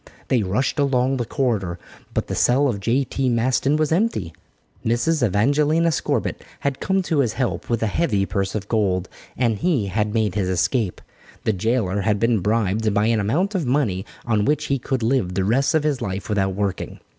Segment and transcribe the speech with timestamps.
[0.29, 1.77] They rushed along the corridor
[2.15, 3.29] but the cell of J.T.
[3.29, 4.33] Maston was empty.
[4.83, 5.23] Mrs.
[5.23, 9.85] Evangelina Scorbitt had come to his help with a heavy purse of gold, and he
[9.85, 11.01] had made his escape.
[11.43, 15.35] The jailer had been bribed by an amount of money on which he could live
[15.35, 16.99] the rest of his life without working.